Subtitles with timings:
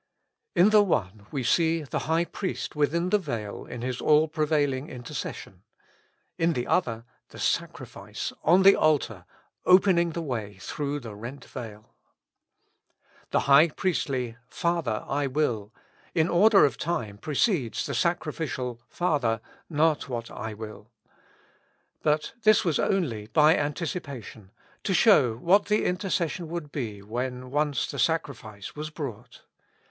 [0.55, 4.89] In the one we see the High Priest within the veil in His all prevailing
[4.89, 5.61] intercession;
[6.39, 9.25] in the other, the sacrifice on the altar
[9.63, 11.93] opening the way through the rent veil.
[13.29, 15.03] The high priestly "Father!
[15.07, 15.71] I will,"
[16.15, 19.39] in order of time precedes the sacrificial "Father!
[19.69, 20.89] not what I will;"
[22.01, 24.49] but this was only by anticipation,
[24.83, 29.43] to show what the intercession would be when once the sacrifice was brought.